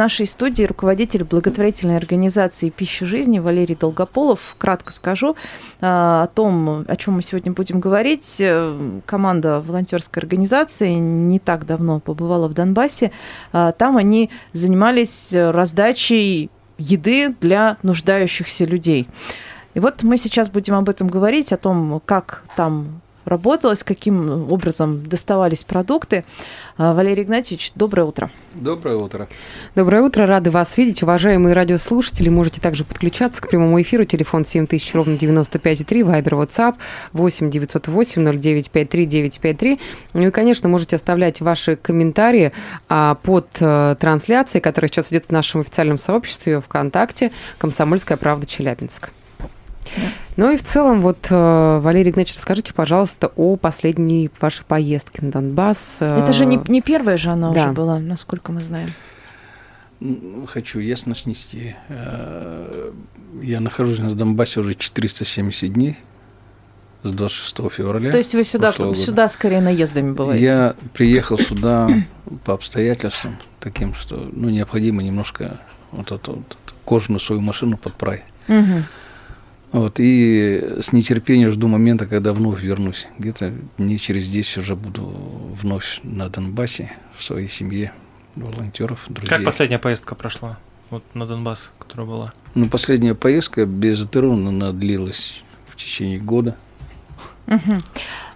[0.00, 4.54] нашей студии руководитель благотворительной организации «Пища жизни» Валерий Долгополов.
[4.56, 5.36] Кратко скажу
[5.82, 8.36] а, о том, о чем мы сегодня будем говорить.
[8.40, 13.12] Э, Команда волонтерской организации не так давно побывала в Донбассе.
[13.52, 19.06] А, Там они занимались раздачей еды для нуждающихся людей.
[19.74, 25.06] И вот мы сейчас будем об этом говорить, о том, как там работалось, каким образом
[25.06, 26.24] доставались продукты.
[26.76, 28.30] А, Валерий Игнатьевич, доброе утро.
[28.54, 29.28] Доброе утро.
[29.74, 31.02] Доброе утро, рады вас видеть.
[31.02, 34.04] Уважаемые радиослушатели, можете также подключаться к прямому эфиру.
[34.04, 36.76] Телефон 7000, ровно 95,3, Вайбер, WhatsApp
[37.12, 39.80] 8 908 0953 953.
[40.14, 42.52] Ну и, конечно, можете оставлять ваши комментарии
[42.88, 49.10] а, под а, трансляцией, которая сейчас идет в нашем официальном сообществе ВКонтакте «Комсомольская правда Челябинск».
[50.36, 55.30] Ну и в целом, вот, э, Валерий Игнатьевич, скажите, пожалуйста, о последней вашей поездке на
[55.30, 55.98] Донбасс.
[56.00, 57.64] Это же не, не первая же она да.
[57.64, 58.92] уже была, насколько мы знаем.
[60.46, 61.76] Хочу ясность нести.
[61.88, 62.90] Э,
[63.42, 65.98] я нахожусь на Донбассе уже 470 дней
[67.02, 68.10] с 26 февраля.
[68.10, 70.44] То есть вы сюда, сюда скорее наездами бываете?
[70.44, 71.88] Я приехал сюда
[72.44, 75.60] по обстоятельствам таким, что ну, необходимо немножко
[75.92, 78.24] вот эту вот, кожаную свою машину подправить.
[78.48, 78.82] Угу.
[79.72, 83.06] Вот, и с нетерпением жду момента, когда вновь вернусь.
[83.18, 85.02] Где-то дней через 10 уже буду
[85.60, 87.92] вновь на Донбассе, в своей семье,
[88.34, 89.28] волонтеров, друзей.
[89.28, 90.58] Как последняя поездка прошла
[90.90, 92.32] вот на Донбасс, которая была?
[92.54, 96.56] Ну, последняя поездка безотрывно длилась в течение года.
[97.50, 97.82] Угу.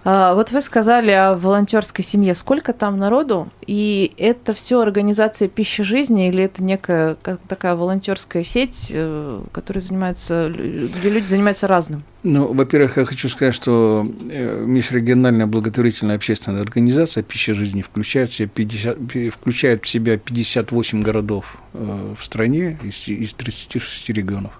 [0.03, 2.35] Вот вы сказали о волонтерской семье.
[2.35, 3.49] Сколько там народу?
[3.65, 7.15] И это все организация пищи жизни или это некая
[7.47, 12.03] такая волонтерская сеть, э, которая занимается, где люди занимаются разным?
[12.21, 18.33] Ну, во-первых, я хочу сказать, что э, межрегиональная благотворительная общественная организация «Пища жизни» включает в
[18.33, 18.97] себя, 50,
[19.33, 24.59] включает в себя 58 городов э, в стране из, из 36 регионов.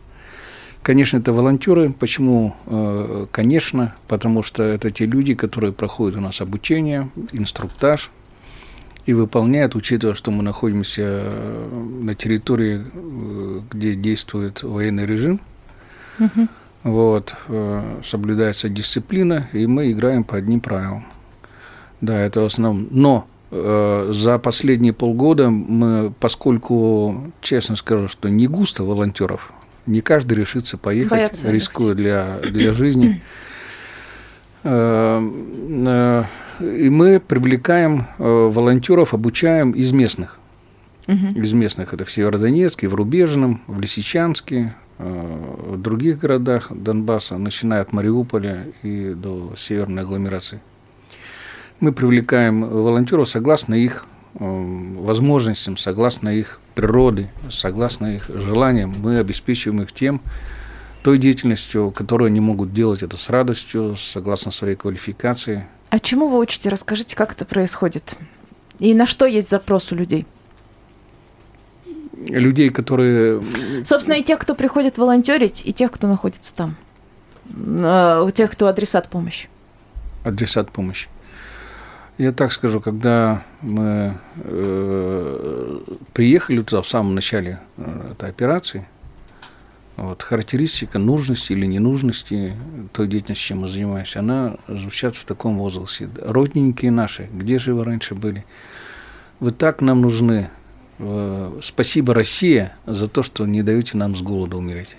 [0.86, 1.92] Конечно, это волонтеры.
[2.00, 2.54] Почему?
[3.32, 8.12] Конечно, потому что это те люди, которые проходят у нас обучение, инструктаж
[9.08, 11.24] и выполняют, учитывая, что мы находимся
[11.74, 12.86] на территории,
[13.72, 15.42] где действует военный режим.
[16.20, 16.48] Угу.
[16.84, 17.34] Вот,
[18.06, 21.08] соблюдается дисциплина, и мы играем по одним правилам.
[22.00, 22.90] Да, это в основном.
[22.92, 29.52] Но за последние полгода мы, поскольку, честно скажу, что не густо волонтеров
[29.86, 33.22] не каждый решится поехать, Боятся рискуя для, для жизни.
[34.64, 34.70] И
[36.90, 40.40] мы привлекаем волонтеров, обучаем из местных.
[41.08, 41.42] Угу.
[41.42, 41.94] Из местных.
[41.94, 49.14] Это в Северодонецке, в Рубежном, в Лисичанске, в других городах Донбасса, начиная от Мариуполя и
[49.14, 50.62] до северной агломерации.
[51.80, 54.06] Мы привлекаем волонтеров согласно их
[54.38, 60.22] возможностям, согласно их природы, согласно их желаниям, мы обеспечиваем их тем,
[61.04, 65.68] той деятельностью, которую они могут делать это с радостью, согласно своей квалификации.
[65.90, 66.70] А чему вы учите?
[66.70, 68.16] Расскажите, как это происходит?
[68.80, 70.26] И на что есть запрос у людей?
[72.18, 73.42] Людей, которые...
[73.86, 76.76] Собственно, и тех, кто приходит волонтерить, и тех, кто находится там.
[77.48, 79.48] У тех, кто адресат помощи.
[80.24, 81.08] Адресат помощи.
[82.18, 85.80] Я так скажу, когда мы э,
[86.14, 88.88] приехали туда в самом начале э, этой операции,
[89.98, 92.56] вот, характеристика нужности или ненужности
[92.94, 96.08] той деятельности, чем мы занимаемся, она звучит в таком возгласе.
[96.22, 98.46] Родненькие наши, где же вы раньше были?
[99.42, 100.50] Вы так нам нужны.
[101.00, 104.96] Э, спасибо, Россия, за то, что не даете нам с голода умереть.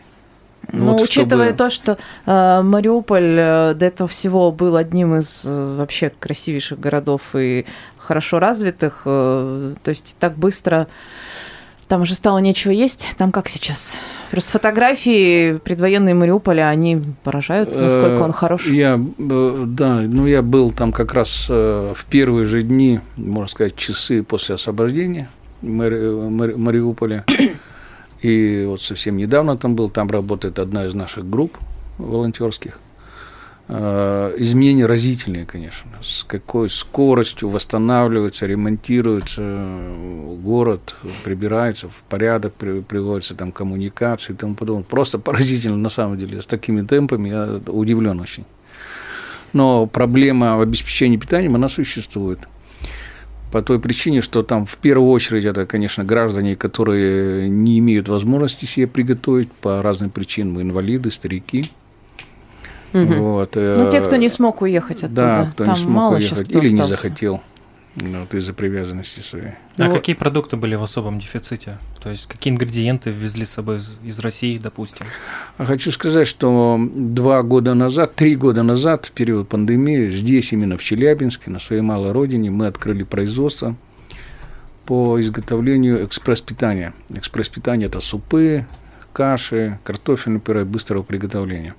[0.73, 1.59] Ну, вот учитывая чтобы...
[1.59, 7.23] то, что э, Мариуполь э, до этого всего был одним из э, вообще красивейших городов
[7.35, 7.67] и
[7.99, 10.89] хорошо развитых, э, то есть так быстро
[11.89, 13.95] там уже стало нечего есть, там как сейчас?
[14.33, 18.67] Просто фотографии предвоенные Мариуполя, они поражают, насколько он хорош.
[18.67, 24.25] Я, да, ну я был там как раз в первые же дни, можно сказать, часы
[24.25, 25.29] после освобождения
[25.63, 26.57] Мари...
[26.57, 27.25] Мариуполя.
[28.27, 31.57] И вот совсем недавно там был, там работает одна из наших групп
[31.97, 32.81] волонтерских.
[33.69, 35.93] Изменения разительные, конечно.
[36.03, 39.95] С какой скоростью восстанавливается, ремонтируется
[40.43, 44.85] город, прибирается в порядок, приводится там коммуникации и тому подобное.
[44.85, 46.43] Просто поразительно, на самом деле.
[46.43, 48.45] С такими темпами я удивлен очень.
[49.53, 52.41] Но проблема обеспечения питанием, она существует.
[53.53, 58.65] По той причине, что там в первую очередь это, конечно, граждане, которые не имеют возможности
[58.65, 61.65] себе приготовить по разным причинам, инвалиды, старики.
[62.93, 63.21] Мгм.
[63.21, 65.15] Вот, Ну, те, кто э, не смог уехать оттуда.
[65.15, 67.03] Да, кто Там не смог уехать кто или не остался.
[67.03, 67.56] захотел ну,
[67.97, 69.55] вот, из-за привязанности своей.
[69.79, 71.79] А Ну, какие продукты были в особом дефиците?
[72.03, 75.07] То есть какие ингредиенты ввезли с собой из, из России, допустим?
[75.57, 80.77] А Хочу сказать, что два года назад, три года назад, в период пандемии, здесь, именно
[80.77, 83.77] в Челябинске, на своей малой родине, мы открыли производство
[84.85, 86.95] по изготовлению экспресс-питания.
[87.09, 88.67] Экспресс-питание– это супы,
[89.13, 91.75] каши, картофельное пюре быстрого приготовления.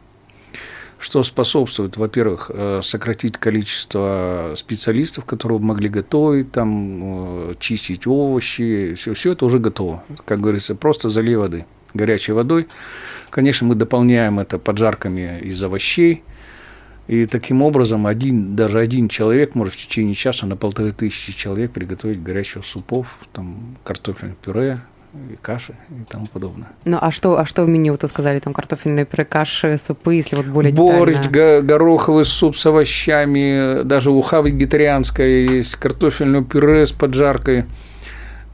[0.99, 9.13] Что способствует, во-первых, э, сократить количество специалистов, которые могли готовить, там, э, чистить овощи, все,
[9.13, 10.03] все это уже готово.
[10.25, 12.67] Как говорится, просто залей воды горячей водой.
[13.29, 16.23] Конечно, мы дополняем это поджарками из овощей.
[17.07, 21.71] И таким образом один, даже один человек может в течение часа на полторы тысячи человек
[21.71, 24.81] приготовить горячего супов, там, картофельное пюре,
[25.31, 26.67] и каши и тому подобное.
[26.85, 30.35] Ну, а что, а что в меню, вот сказали, там картофельные пюре, каши, супы, если
[30.35, 31.61] вот более Борщ, детально?
[31.61, 37.65] го- гороховый суп с овощами, даже уха вегетарианская есть, картофельное пюре с поджаркой,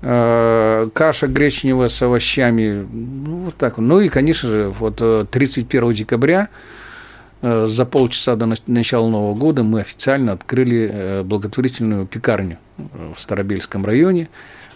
[0.01, 3.77] э, каша гречневая с овощами, ну, вот так.
[3.77, 6.49] Ну и, конечно же, вот э, 31 декабря
[7.41, 12.83] э, за полчаса до нач- начала Нового года мы официально открыли э, благотворительную пекарню э,
[13.15, 14.27] в Старобельском районе,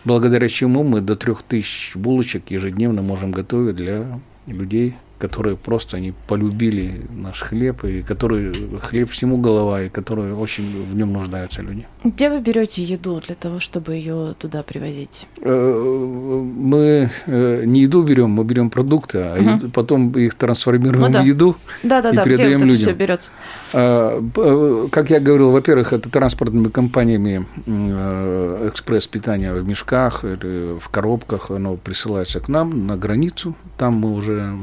[0.07, 7.01] благодаря чему мы до 3000 булочек ежедневно можем готовить для людей, которые просто они полюбили
[7.09, 11.85] наш хлеб, и которые хлеб всему голова, и которые очень в нем нуждаются люди.
[12.07, 15.27] Где вы берете еду для того, чтобы ее туда привозить?
[15.41, 21.09] Э, Мы э, не еду берем, мы берем продукты, а еду- потом их трансформируем Ну
[21.09, 21.21] да.
[21.21, 21.55] в еду.
[21.83, 22.21] Да, да, И да.
[22.23, 22.81] Где передаем вот это людям.
[22.81, 23.31] все берется?
[23.73, 30.87] А, э, Как я говорил, во-первых, это транспортными компаниями э, экспресс-питания в мешках или в
[30.89, 34.53] коробках, оно присылается к нам на границу, там мы уже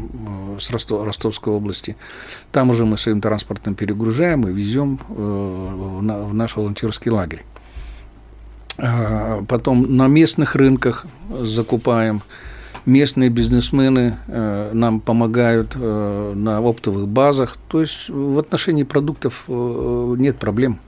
[0.61, 1.96] с Ростов- Ростовской области,
[2.52, 6.02] там уже мы своим транспортом перегружаем и везем в
[6.32, 7.33] наш волонтерский лагерь.
[8.79, 12.23] А, Потом на местных рынках закупаем.
[12.87, 17.56] Местные бизнесмены э, нам помогают э, на оптовых базах.
[17.69, 20.81] То есть в отношении продуктов э, нет проблем.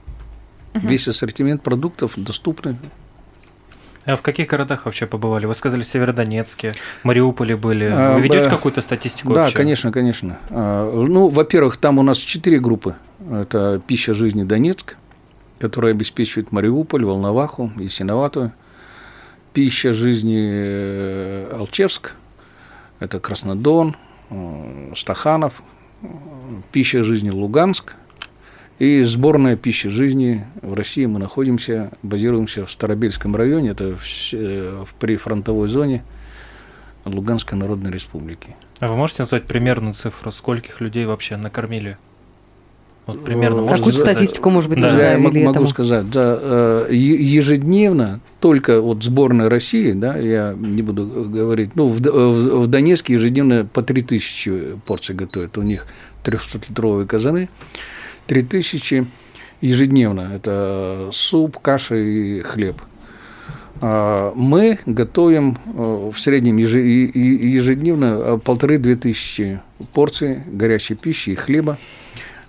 [0.75, 2.75] Весь ассортимент продуктов доступный.
[4.05, 5.45] А в каких городах вообще побывали?
[5.47, 7.89] Вы сказали, в Северодонецке, Мариуполе были.
[7.91, 8.49] А, Вы ведете да.
[8.51, 9.55] какую-то статистику Да, вообще?
[9.57, 10.37] конечно, конечно.
[10.49, 12.95] А, Ну, во-первых, там у нас четыре группы.
[13.29, 14.95] Это «Пища жизни Донецк»,
[15.59, 18.51] которая обеспечивает Мариуполь, Волноваху и Синоватую.
[19.53, 22.13] «Пища жизни э, Алчевск»,
[22.99, 23.95] это Краснодон,
[24.29, 25.61] э, Стаханов.
[26.71, 27.95] «Пища жизни Луганск»,
[28.79, 34.85] и сборная пищи жизни в России мы находимся, базируемся в Старобельском районе, это в, э,
[34.87, 36.03] в прифронтовой зоне
[37.03, 38.55] Луганской Народной Республики.
[38.79, 41.97] А вы можете назвать примерную цифру, скольких людей вообще накормили?
[43.07, 44.17] Вот примерно Э, Какую-то сказать?
[44.17, 44.89] статистику, может быть, Да.
[44.89, 45.67] уже Я могу, могу этому?
[45.67, 51.99] сказать, да, э, ежедневно только вот сборная России, да, я не буду говорить, ну, в,
[52.01, 55.87] Д- в- в Донецке ежедневно по 3000 порций готовят, у них
[56.25, 57.47] 300-литровые казаны,
[58.27, 59.07] 3000
[59.61, 62.75] ежедневно, это суп, каша и хлеб.
[63.79, 69.61] А Мы готовим э, в среднем ежедневно э, полторы-две тысячи
[69.93, 71.77] порций горячей пищи и хлеба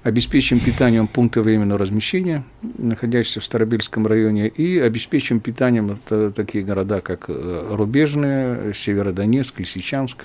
[0.08, 2.44] обеспечим питанием пункты временного размещения,
[2.78, 5.98] находящиеся в Старобельском районе, и обеспечим питанием
[6.34, 10.24] такие города, как э, Рубежные, Северодонецк, Лисичанск.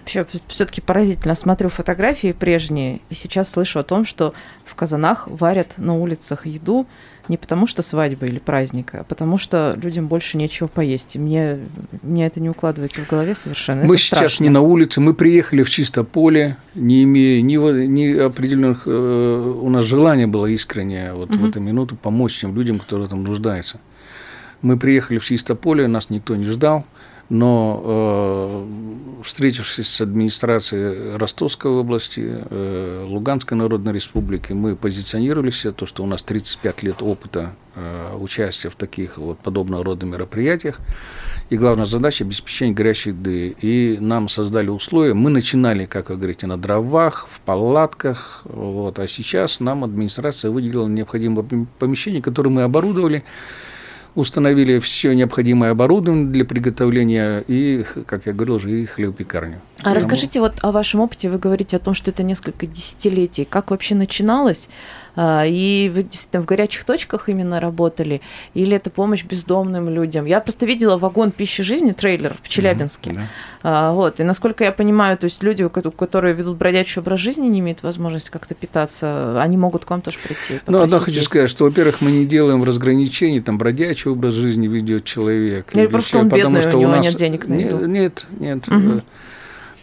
[0.00, 1.36] Вообще, все-таки поразительно.
[1.36, 6.86] Смотрю фотографии прежние, и сейчас слышу о том, что в казанах варят на улицах еду
[7.28, 11.16] не потому, что свадьба или праздник, а потому что людям больше нечего поесть.
[11.16, 11.58] И мне,
[12.02, 13.84] мне это не укладывается в голове совершенно.
[13.84, 14.44] мы Это сейчас страшно.
[14.44, 17.56] не на улице, мы приехали в чисто поле, не имея ни,
[17.86, 18.82] ни определенных...
[18.86, 18.90] э,
[19.62, 21.46] у нас желание было искреннее вот в Мгм.
[21.48, 23.80] эту минуту помочь тем людям, которые там нуждаются.
[24.62, 26.84] Мы приехали в чисто поле, нас никто не ждал,
[27.28, 35.86] но э, встретившись с администрацией Ростовской области, э, Луганской Народной Республики, мы позиционировали себя, то,
[35.86, 40.80] что у нас 35 лет опыта э, участия в таких вот подобного рода мероприятиях.
[41.50, 43.56] И главная задача– обеспечение горячей еды.
[43.60, 45.14] И нам создали условия.
[45.14, 48.42] Мы начинали, как вы говорите, на дровах, в палатках.
[48.44, 48.98] Вот.
[48.98, 53.24] А сейчас нам администрация выделила необходимое пом- помещение, которое мы оборудовали,
[54.16, 59.60] установили все необходимое оборудование для приготовления и, как я говорил, уже и хлебопекарню.
[59.82, 61.30] А расскажите вот о вашем опыте.
[61.30, 63.44] Вы говорите о том, что это несколько десятилетий.
[63.44, 64.68] Как вообще начиналось?
[65.16, 68.20] А, И вы действительно в горячих точках именно работали?
[68.54, 70.26] Или это помощь бездомным людям?
[70.26, 73.12] Я просто видела вагон пищи жизни, трейлер в Челябинске.
[73.14, 73.22] Да.
[73.62, 74.20] А, Вот.
[74.20, 78.30] И насколько я понимаю, то есть люди, которые ведут бродячий образ жизни, не имеют возможности
[78.30, 80.60] как-то питаться, они могут к вам тоже прийти.
[80.66, 81.28] Ну, одно хочу есть.
[81.28, 85.74] сказать, что, во-первых, мы не делаем разграничений, там, бродячий образ жизни ведет человек.
[85.74, 87.86] Или просто он потому бедный, что у него нас- нет денег на еду.
[87.86, 88.66] Нет, нет.
[88.68, 89.02] Мгм.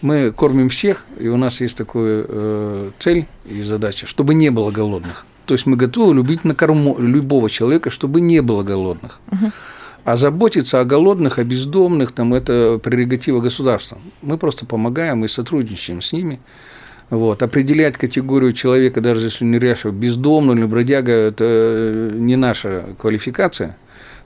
[0.04, 4.70] Мы кормим всех, и у нас есть такая э, цель и задача, чтобы не было
[4.70, 5.26] голодных.
[5.46, 9.22] То есть мы готовы любить на корму любого человека, чтобы не было голодных.
[10.04, 13.98] А заботиться о голодных, о бездомных, там, это прерогатива государства.
[14.22, 16.42] Мы просто помогаем и сотрудничаем с ними.
[17.10, 17.42] Вот.
[17.42, 23.78] Определять категорию человека, даже если не решив, бездомный или бродяга, это не наша квалификация.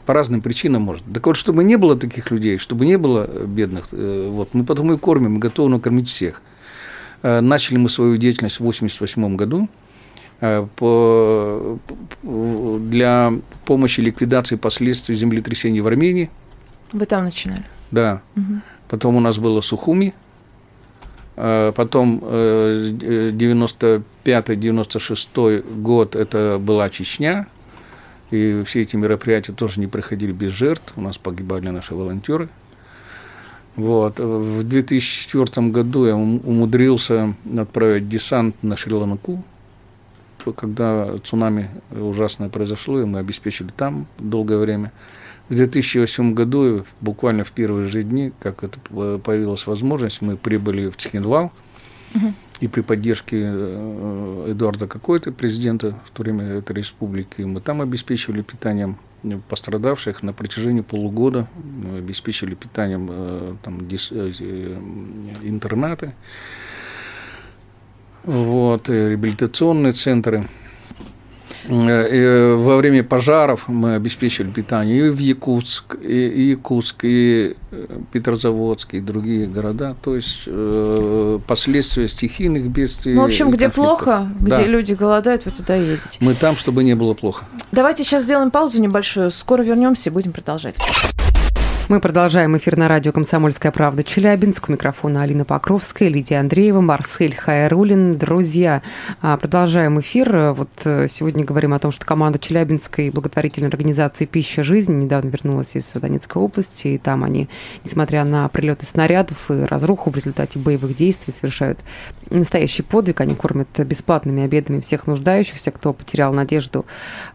[0.08, 1.04] По разным причинам может.
[1.14, 4.94] Так вот, чтобы не было таких людей, чтобы не было бедных, э, вот, мы потому
[4.94, 6.42] и кормим, мы готовы накормить всех.
[7.24, 9.68] Э, Начали мы свою деятельность в 1988 году
[10.40, 11.78] э, по,
[12.24, 13.34] для
[13.66, 16.30] помощи ликвидации последствий землетрясений в Армении.
[16.94, 17.66] Вы там начинали.
[17.92, 18.22] Да.
[18.36, 18.62] Мгм.
[18.88, 20.14] Потом у нас было Сухуми.
[21.36, 23.32] Э, Потом э, э,
[24.24, 27.48] 95-96 год это была Чечня.
[28.32, 30.94] И все эти мероприятия тоже не проходили без жертв.
[30.96, 32.50] У нас погибали наши волонтеры.
[33.76, 34.20] Вот.
[34.20, 39.44] В 2004 году я ум- умудрился отправить десант на Шри-Ланку,
[40.56, 44.92] когда цунами ужасное произошло, и мы обеспечили там долгое время.
[45.50, 50.90] В 2008 году, буквально в первые же дни, как это п- появилась возможность, мы прибыли
[50.90, 51.52] в Цхинвал,
[52.60, 58.42] и при поддержке э, Эдуарда Кокойта, президента в то время этой республики, мы там обеспечивали
[58.42, 58.98] питанием
[59.50, 64.78] пострадавших на протяжении полугода, мы обеспечили питанием э, там, дис- э,
[65.44, 66.14] интернаты,
[68.24, 70.48] вот, реабилитационные центры.
[71.68, 77.86] Э, и во время пожаров мы обеспечивали питание и в Якутск, и, Якутск, и э,
[78.12, 79.96] Петрозаводск, и другие города.
[80.02, 83.14] То есть э, последствия стихийных бедствий.
[83.14, 84.66] Ну, в общем, где плохо, где Да.
[84.66, 86.18] люди голодают, вы туда едете.
[86.20, 87.46] Мы там, чтобы не было плохо.
[87.72, 89.32] Давайте сейчас сделаем паузу небольшую.
[89.32, 90.76] Скоро вернемся и будем продолжать.
[91.90, 94.68] Мы продолжаем эфир на радио «Комсомольская правда» Челябинск.
[94.68, 98.18] У микрофона Алина Покровская, Лидия Андреева, Марсель Хайрулин.
[98.18, 98.82] Друзья,
[99.22, 100.52] а, продолжаем эфир.
[100.52, 105.78] Вот э, сегодня говорим о том, что команда Челябинской благотворительной организации «Пища жизни» недавно вернулась
[105.78, 106.88] из Донецкой области.
[106.90, 107.48] И там они,
[107.86, 111.80] несмотря на прилеты снарядов и разруху в результате боевых действий, совершают
[112.30, 113.22] настоящий подвиг.
[113.22, 116.86] Они кормят бесплатными обедами всех нуждающихся, кто потерял надежду.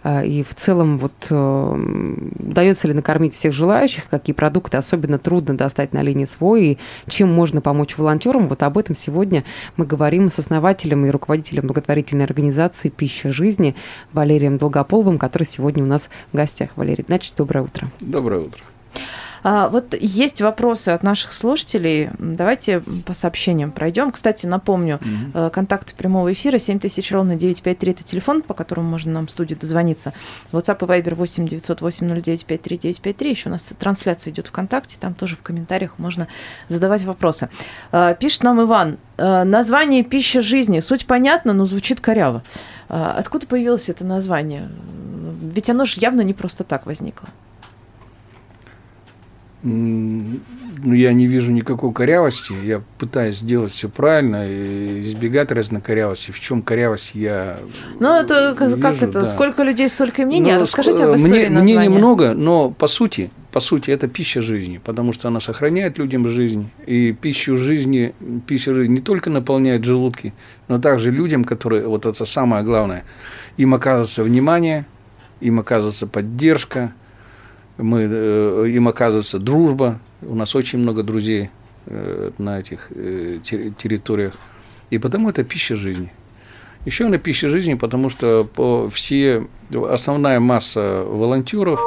[0.03, 5.57] А, И в целом вот э, удается ли накормить всех желающих, какие продукты особенно трудно
[5.57, 8.49] достать на линии свой, и чем можно помочь волонтерам.
[8.49, 9.45] Вот об этом сегодня
[9.77, 13.77] мы говорим с основателем и руководителем благотворительной организации «Пища жизни»
[14.13, 16.71] Валерием Долгополовым, который сегодня у нас в гостях.
[16.75, 17.89] Валерий Игнатьевич, доброе утро.
[18.01, 18.65] Доброе утро.
[19.43, 22.11] А, вот есть вопросы от наших слушателей.
[22.19, 24.13] Давайте по сообщениям пройдем.
[24.13, 25.01] Кстати, напомню,
[25.35, 29.59] э, контакты прямого эфира 7000 ровно 953 это телефон, по которому можно нам в студию
[29.59, 30.13] дозвониться.
[30.53, 33.31] WhatsApp и Viber 8 908 0953 953.
[33.31, 36.29] Еще у нас трансляция идет ВКонтакте, там тоже в комментариях можно
[36.69, 37.49] задавать вопросы.
[37.91, 40.81] А, Пишет нам Иван, э, название «Пища жизни».
[40.81, 42.43] Суть понятна, но звучит коряво.
[42.89, 44.69] А, Откуда появилось это название?
[45.43, 47.29] Ведь оно же явно не просто так возникло.
[49.65, 50.41] Ну,
[50.95, 52.53] я не вижу никакой корявости.
[52.65, 56.33] Я пытаюсь сделать все правильно и избегать разнокорявости.
[56.33, 57.59] В чем корявость я
[58.01, 59.21] Ну, это вижу, как это?
[59.21, 59.25] да.
[59.25, 60.53] Сколько людей, столько мнений?
[60.53, 61.89] Ну, Расскажите ск- об истории мне, мне названия.
[61.89, 66.71] немного, но по сути, по сути, это пища жизни, потому что она сохраняет людям жизнь.
[66.87, 68.15] И пищу жизни,
[68.49, 70.33] пища жизни не только наполняет желудки,
[70.67, 73.05] но также людям, которые, вот это самое главное,
[73.59, 74.87] им оказывается внимание,
[75.41, 76.93] им оказывается поддержка,
[77.79, 79.99] мы, э, им оказывается дружба.
[80.21, 81.51] У нас очень много друзей
[81.87, 84.35] э, на этих э, терри- территориях.
[84.91, 86.13] И потому это пища жизни.
[86.85, 89.47] Еще она пища жизни, потому что по все,
[89.89, 91.81] основная масса волонтеров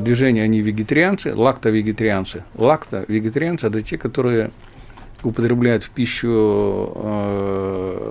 [0.00, 2.44] движения, они вегетарианцы, лакто-вегетарианцы.
[2.56, 4.50] Лакто-вегетарианцы– это те, которые
[5.22, 6.92] употребляют в пищу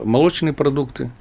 [0.06, 1.12] молочные продукты.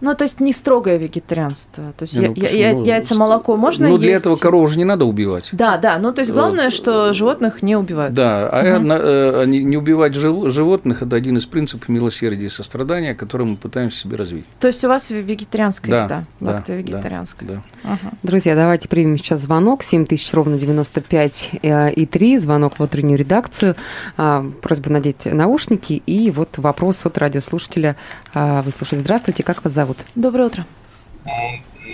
[0.00, 1.92] Ну, то есть не строгое вегетарианство.
[1.96, 4.22] То есть Не, я- ну, я- Ну, яйца, ст- молоко можно Ну, для есть?
[4.22, 5.48] этого коров же не надо убивать.
[5.52, 5.98] Да, да.
[5.98, 8.12] Ну, то есть главное, что животных не убивают.
[8.14, 13.14] Да, а э, не не убивать жив- животных– это один из принципов милосердия и сострадания,
[13.14, 14.44] который мы пытаемся себе развить.
[14.60, 17.48] То есть у вас вегетарианская Да, еда, да, лакто-вегетарианская.
[17.48, 17.62] Да.
[17.84, 18.12] Ага.
[18.22, 19.82] Друзья, давайте примем сейчас звонок.
[19.82, 22.38] 7000 ровно 95 э, и 3.
[22.38, 23.76] Звонок в утреннюю редакцию.
[24.18, 25.94] А, Просьба надеть наушники.
[26.06, 27.96] И вот вопрос от радиослушателя.
[28.34, 28.98] А, Выслушать.
[28.98, 29.85] Здравствуйте, как вас зовут?
[30.14, 30.64] Доброе утро.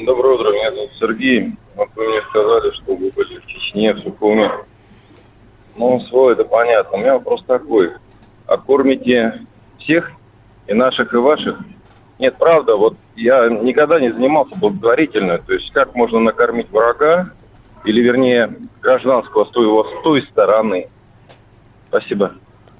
[0.04, 1.54] Доброе утро, меня зовут Сергей.
[1.76, 4.50] Вот вы мне сказали, что вы были в Чечне, в Сухуме.
[5.76, 6.98] Ну, свой, это понятно.
[6.98, 7.92] У меня вопрос такой.
[8.46, 9.42] А кормите
[9.78, 10.10] всех,
[10.66, 11.58] и наших, и ваших?
[12.18, 15.38] Нет, правда, вот я никогда не занимался благотворительно.
[15.38, 17.30] То есть как можно накормить врага,
[17.84, 20.88] или вернее гражданского с той, с той стороны?
[21.88, 22.34] Спасибо.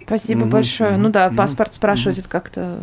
[0.05, 0.97] Спасибо Мгм, большое.
[0.97, 2.79] Ну да, мгм, паспорт спрашивать, это как-то...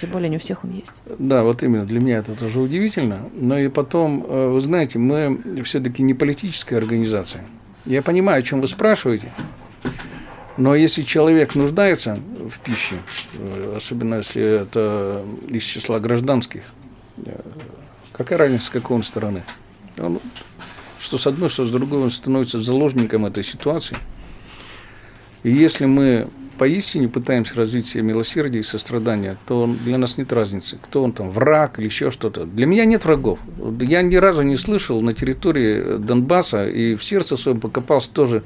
[0.00, 0.92] Тем более не у всех он есть.
[1.18, 3.28] Да, вот именно для меня это тоже удивительно.
[3.34, 7.44] Но и потом, э, вы знаете, мы все-таки не политическая организация.
[7.84, 9.30] Я понимаю, о чем вы спрашиваете,
[10.56, 12.96] но если человек нуждается в пище,
[13.34, 16.62] э, особенно если это из числа гражданских,
[17.24, 17.38] э,
[18.12, 19.42] какая разница, с какой он стороны?
[19.98, 20.18] Он,
[20.98, 23.98] что с одной, что с другой, он становится заложником этой ситуации.
[25.42, 26.28] И если мы
[26.60, 31.30] поистине пытаемся развить себе милосердие и сострадание, то для нас нет разницы, кто он там,
[31.30, 32.44] враг или еще что-то.
[32.44, 33.38] Для меня нет врагов.
[33.80, 38.42] Я ни разу не слышал на территории Донбасса и в сердце своем покопался тоже.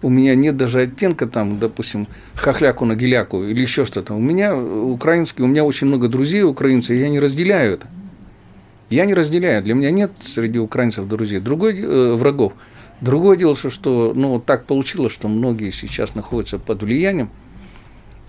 [0.00, 4.14] У меня нет даже оттенка там, допустим, хохляку на геляку или еще что-то.
[4.14, 7.86] У меня украинский, у меня очень много друзей украинцев, и я не разделяю это.
[8.88, 9.62] Я не разделяю.
[9.62, 11.40] Для меня нет среди украинцев друзей.
[11.40, 12.54] Другой э, врагов.
[13.02, 17.28] Другое дело, что ну, так получилось, что многие сейчас находятся под влиянием,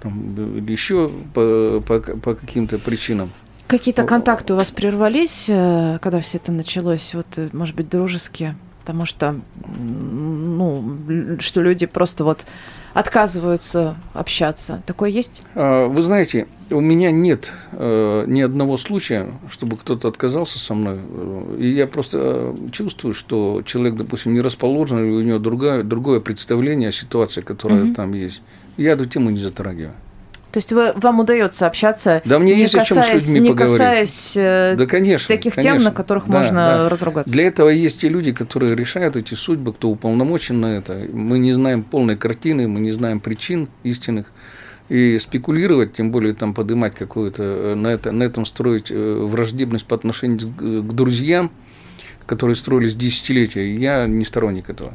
[0.04, 3.32] там, или еще по, по, по каким-то причинам.
[3.68, 7.14] Какие-то контакты у вас прервались, э, когда все это началось?
[7.14, 8.56] Вот, э, может быть, дружеские?
[8.84, 9.36] Потому что,
[9.80, 12.46] ну, что люди просто вот
[12.94, 14.84] отказываются общаться.
[14.86, 15.42] Такое есть?
[15.56, 21.00] А, Вы знаете, у меня нет э, ни одного случая, чтобы кто-то отказался со мной.
[21.60, 26.20] И я просто э, чувствую, что человек, допустим, не расположен, или у него другое, другое
[26.20, 27.96] представление о ситуации, которая Мгм.
[27.96, 28.42] там есть.
[28.76, 29.94] Я эту тему не затрагиваю.
[30.54, 33.50] То есть вы, вам удается общаться, Да мне не о чем с касаясь, людьми не
[33.50, 33.78] поговорить.
[33.80, 35.28] касаясь э, Да, конечно.
[35.28, 35.90] таких тем, конечно.
[35.90, 36.90] на которых Да, можно да.
[36.90, 37.34] разругаться?
[37.34, 41.08] Для этого есть те люди, которые решают эти судьбы, кто уполномочен на это.
[41.12, 44.28] Мы не знаем полной картины, мы не знаем причин истинных.
[44.90, 48.96] И спекулировать, тем более там поднимать какую-то, э, на, это, на этом строить э,
[49.28, 51.50] враждебность по отношению к друзьям,
[52.26, 54.94] которые строились десятилетия, я не сторонник этого.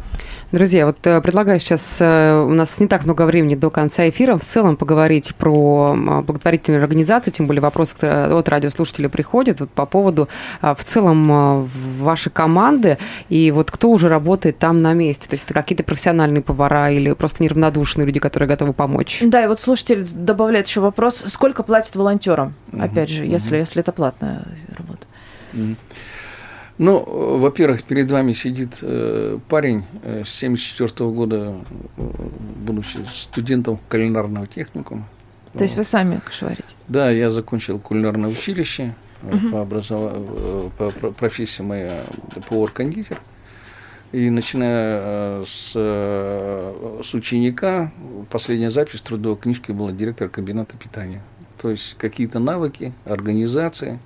[0.51, 4.39] Друзья, вот э, предлагаю сейчас, э, у нас не так много времени до конца эфира,
[4.39, 9.71] в целом поговорить про м, благотворительную организацию, тем более вопросы э, от радиослушателей приходят вот
[9.71, 10.29] по поводу
[10.63, 11.69] а, в целом
[12.01, 12.97] вашей команды
[13.29, 15.29] и вот кто уже работает там на месте.
[15.29, 19.21] То есть это какие-то профессиональные повара или просто неравнодушные люди, которые готовы помочь.
[19.23, 22.55] Да, и вот слушатель добавляет еще вопрос, сколько платят волонтерам?
[22.73, 23.61] Мгм, Опять же, если, мгм.
[23.61, 24.45] если это платная
[24.77, 25.07] работа.
[25.53, 25.77] Мгм.
[26.79, 31.55] Ну, э, во-первых, перед вами сидит э, парень э, с 74 года,
[31.97, 32.03] э,
[32.65, 35.09] будучи студентом кулинарного техникума.
[35.55, 36.75] То есть вы сами кошеварите?
[36.87, 39.51] Да, я закончил кулинарное училище Мгм.
[39.51, 42.05] по, образова- э, по про- профессии моя
[42.49, 43.19] повар-кондитер.
[44.13, 47.93] И начиная с, с ученика,
[48.31, 51.21] последняя запись трудовой книжке была директор кабинета питания.
[51.61, 53.99] То есть какие-то навыки, организации,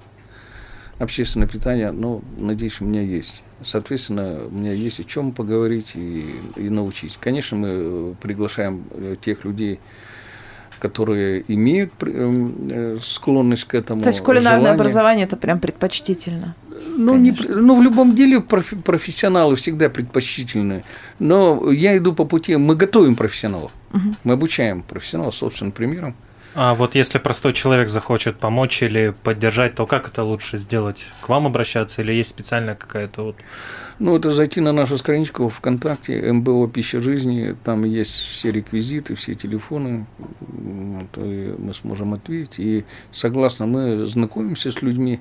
[1.02, 3.42] общественное питание, ну, надеюсь, у меня есть.
[3.64, 6.24] Соответственно, у меня есть о чем поговорить и,
[6.56, 7.16] и научить.
[7.20, 9.78] Конечно, мы э, приглашаем э, тех людей,
[10.78, 14.00] которые имеют э, склонность к этому.
[14.00, 14.74] То есть кулинарное желание.
[14.74, 16.56] образование это прям предпочтительно.
[16.96, 20.82] Ну, не, ну, в любом деле профи- профессионалы всегда предпочтительны.
[21.20, 23.70] Но я иду по пути, мы готовим профессионалов.
[23.92, 24.16] Мгм.
[24.24, 26.16] Мы обучаем профессионалов собственным примером.
[26.54, 31.06] А вот если простой человек захочет помочь или поддержать, то как это лучше сделать?
[31.22, 33.36] К вам обращаться или есть специальная какая-то вот...
[33.98, 39.34] Ну, это зайти на нашу страничку ВКонтакте, МБО «Пища жизни», там есть все реквизиты, все
[39.34, 40.06] телефоны,
[40.40, 42.58] вот, и мы сможем ответить.
[42.58, 45.20] И согласно, мы знакомимся с людьми,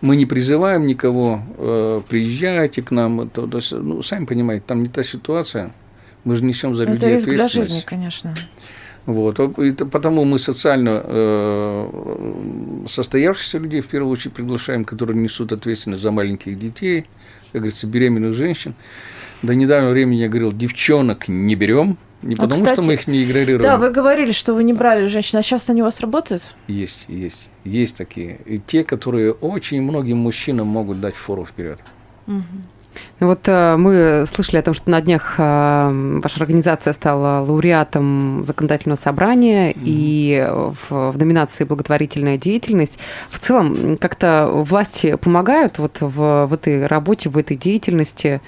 [0.00, 4.82] мы не призываем никого, э, приезжайте к нам, это, то есть, ну, сами понимаете, там
[4.82, 5.72] не та ситуация,
[6.24, 7.70] мы же несем за Это людей для ответственность.
[7.70, 8.34] жизни, конечно.
[9.06, 9.40] Вот.
[9.58, 16.02] И т- потому мы социально э, состоявшихся людей в первую очередь приглашаем, которые несут ответственность
[16.02, 17.06] за маленьких детей,
[17.52, 18.74] как говорится, беременных женщин.
[19.42, 23.08] До недавнего времени я говорил, девчонок не берем, не А, потому кстати, что мы их
[23.08, 23.62] не игнорируем.
[23.62, 26.42] Да, вы говорили, что вы не брали женщин, а сейчас они у вас работают?
[26.68, 28.38] Есть, есть, есть такие.
[28.46, 31.80] И те, которые очень многим мужчинам могут дать фору вперед.
[32.26, 32.44] Мгм.
[33.20, 38.42] Ну Вот э, мы слышали о том, что на днях э, ваша организация стала лауреатом
[38.44, 42.98] законодательного собрания и в, в номинации «Благотворительная деятельность».
[43.30, 48.40] В целом, как-то власти помогают вот в, в этой работе, в этой деятельности?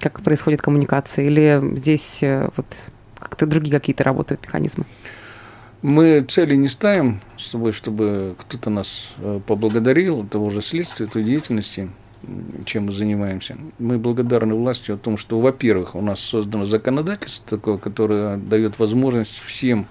[0.00, 1.24] Как происходит коммуникация?
[1.26, 2.66] Или здесь э, вот
[3.18, 4.84] как-то другие какие-то работают механизмы?
[5.82, 9.12] Мы цели не ставим с собой, чтобы кто-то нас
[9.46, 11.90] поблагодарил, это уже следствие той деятельности,
[12.64, 13.56] чем мы занимаемся.
[13.78, 19.38] Мы благодарны власти о том, что, во-первых, у нас создано законодательство такое, которое дает возможность
[19.44, 19.86] всем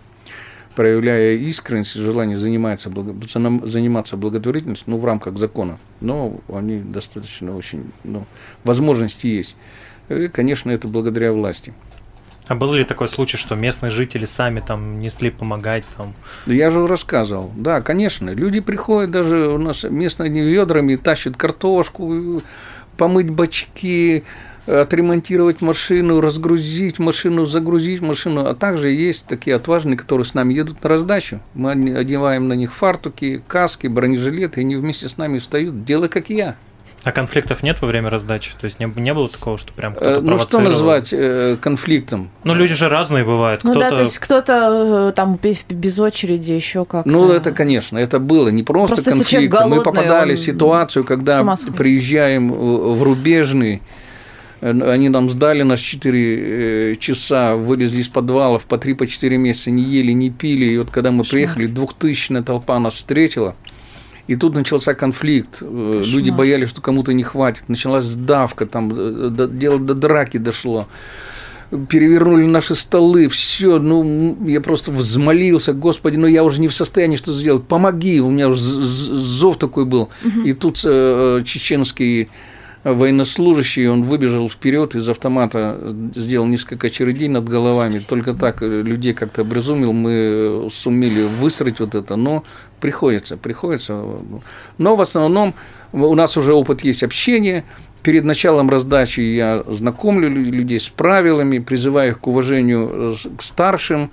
[0.75, 2.91] проявляя искренность и желание заниматься,
[3.63, 5.79] заниматься благотворительностью, ну, в рамках закона.
[6.01, 8.25] Но они достаточно очень, ну,
[8.63, 9.55] возможности есть.
[10.09, 11.73] И, конечно, это благодаря власти.
[12.47, 16.13] А был ли такой случай, что местные жители сами там несли помогать там?
[16.45, 17.51] Я же рассказывал.
[17.55, 18.29] Да, конечно.
[18.29, 22.43] Люди приходят даже у нас местными ведрами, тащат картошку,
[22.97, 24.23] помыть бачки,
[24.67, 28.45] отремонтировать машину, разгрузить машину, загрузить машину.
[28.45, 31.39] А также есть такие отважные, которые с нами едут на раздачу.
[31.55, 35.83] Мы одеваем на них фартуки, каски, бронежилеты, и они вместе с нами встают.
[35.83, 36.55] Делай, как я.
[37.05, 38.51] А конфликтов нет во время раздачи?
[38.59, 42.31] То есть не, не было такого, что прям кто-то э, Ну, что назвать э, конфликтом?
[42.43, 43.63] Ну, люди же разные бывают.
[43.63, 43.89] Ну кто-то...
[43.91, 45.39] да, то есть кто-то э, там
[45.69, 47.07] без очереди еще как-то...
[47.07, 49.55] Ну, это, конечно, это было не просто, просто конфликт.
[49.67, 51.43] Мы попадали в ситуацию, когда
[51.77, 53.83] приезжаем в рубежный,
[54.61, 60.11] э, они нам сдали нас 4 часа, вылезли из подвалов, по 3-4 месяца не ели,
[60.11, 60.65] не пили.
[60.65, 63.53] И вот когда мы приехали, двухтысячная толпа нас встретила–
[64.27, 65.59] и тут начался конфликт.
[65.61, 66.15] Э, Кошмар.
[66.15, 67.63] Люди боялись, что кому-то не хватит.
[67.67, 70.87] Началась сдавка, там э, до, дело до драки дошло.
[71.89, 77.15] Перевернули наши столы, все, ну, я просто взмолился, Господи, ну я уже не в состоянии
[77.15, 80.09] что сделать, помоги, у меня зов такой был.
[80.23, 80.41] Угу.
[80.41, 82.29] И тут э, чеченский
[82.93, 87.97] военнослужащий, он выбежал вперед из автомата, сделал несколько очередей над головами.
[87.97, 92.43] Только так людей как-то образумил, мы сумели высрать вот это, но
[92.79, 94.03] приходится, приходится.
[94.77, 95.55] Но в основном
[95.91, 97.65] у нас уже опыт есть общения.
[98.03, 104.11] Перед началом раздачи я знакомлю людей с правилами, призываю их к уважению к старшим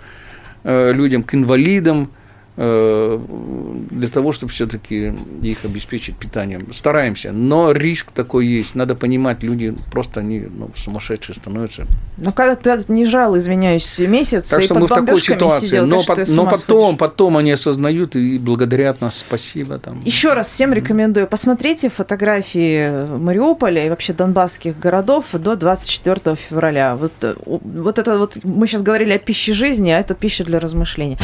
[0.64, 2.21] э, людям, к инвалидам– Э,
[2.56, 6.72] для того, чтобы все-таки их обеспечить питанием.
[6.74, 8.74] Стараемся, но риск такой есть.
[8.74, 11.86] Надо понимать, люди просто они ну, сумасшедшие становятся.
[12.18, 15.66] Но когда ты не жал, извиняюсь, месяц, так что мы в такой ситуации.
[15.66, 19.18] Сидел, но конечно, но потом, потом они осознают и благодарят нас.
[19.18, 19.78] Спасибо.
[19.78, 20.02] Там.
[20.04, 21.26] Еще раз всем рекомендую.
[21.26, 26.96] Посмотрите фотографии Мариуполя и вообще донбасских городов до 24 февраля.
[26.96, 30.60] Вот, э, вот это вот мы сейчас говорили о пище жизни, а это пища для
[30.60, 31.16] размышлений.